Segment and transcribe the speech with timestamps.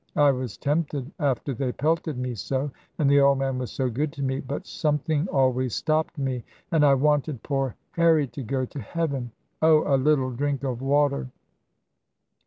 [0.15, 4.11] I was tempted after they pelted me so, and the old man was so good
[4.13, 8.79] to me; but something always stopped me, and I wanted poor Harry to go to
[8.79, 9.29] Heaven
[9.61, 11.27] Oh, a little drink of water!"